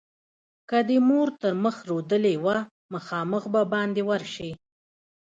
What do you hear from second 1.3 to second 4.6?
تر مخ رودلې وه؛ مخامخ به باندې ورشې.